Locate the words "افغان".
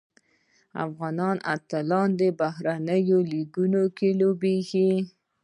0.85-1.37